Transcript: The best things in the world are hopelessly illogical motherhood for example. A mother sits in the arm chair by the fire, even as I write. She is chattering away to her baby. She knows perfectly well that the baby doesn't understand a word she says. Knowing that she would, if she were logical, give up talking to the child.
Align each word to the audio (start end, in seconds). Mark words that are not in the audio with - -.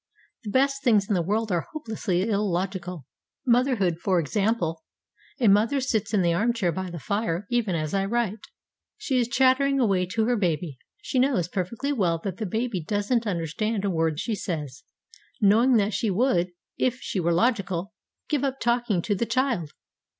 The 0.45 0.49
best 0.49 0.81
things 0.81 1.07
in 1.07 1.13
the 1.13 1.21
world 1.21 1.51
are 1.51 1.67
hopelessly 1.73 2.23
illogical 2.23 3.05
motherhood 3.45 3.99
for 3.99 4.19
example. 4.19 4.83
A 5.39 5.47
mother 5.47 5.79
sits 5.79 6.11
in 6.11 6.23
the 6.23 6.33
arm 6.33 6.53
chair 6.53 6.71
by 6.71 6.89
the 6.89 6.97
fire, 6.97 7.45
even 7.51 7.75
as 7.75 7.93
I 7.93 8.05
write. 8.05 8.39
She 8.97 9.19
is 9.19 9.27
chattering 9.27 9.79
away 9.79 10.07
to 10.07 10.25
her 10.25 10.35
baby. 10.35 10.79
She 11.03 11.19
knows 11.19 11.47
perfectly 11.47 11.93
well 11.93 12.17
that 12.23 12.37
the 12.37 12.47
baby 12.47 12.81
doesn't 12.81 13.27
understand 13.27 13.85
a 13.85 13.91
word 13.91 14.19
she 14.19 14.33
says. 14.33 14.83
Knowing 15.39 15.73
that 15.77 15.93
she 15.93 16.09
would, 16.09 16.49
if 16.79 16.99
she 16.99 17.19
were 17.19 17.31
logical, 17.31 17.93
give 18.27 18.43
up 18.43 18.59
talking 18.59 19.03
to 19.03 19.13
the 19.13 19.27
child. 19.27 19.69